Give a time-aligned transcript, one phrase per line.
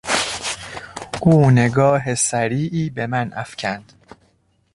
[1.21, 3.93] او نگاه سریعی بهمن افکند.